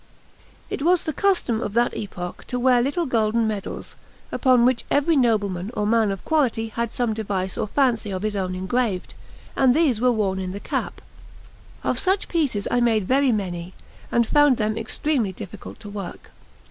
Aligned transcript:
It 0.71 0.81
was 0.81 1.03
the 1.03 1.13
custom 1.13 1.61
at 1.61 1.73
that 1.73 1.95
epoch 1.95 2.45
to 2.47 2.57
wear 2.57 2.81
little 2.81 3.05
golden 3.05 3.45
medals, 3.47 3.95
upon 4.31 4.65
which 4.65 4.83
every 4.89 5.15
nobleman 5.15 5.69
or 5.75 5.85
man 5.85 6.09
of 6.09 6.25
quality 6.25 6.69
had 6.69 6.91
some 6.91 7.13
device 7.13 7.55
or 7.55 7.67
fancy 7.67 8.09
of 8.09 8.23
his 8.23 8.35
own 8.35 8.55
engraved; 8.55 9.13
and 9.55 9.75
these 9.75 10.01
were 10.01 10.11
worn 10.11 10.39
in 10.39 10.53
the 10.53 10.59
cap. 10.59 11.01
Of 11.83 11.99
such 11.99 12.29
pieces 12.29 12.67
I 12.71 12.79
made 12.79 13.07
very 13.07 13.31
many, 13.31 13.75
and 14.11 14.25
found 14.25 14.57
them 14.57 14.75
extremely 14.75 15.33
difficult 15.33 15.79
to 15.81 15.89
work. 15.89 16.31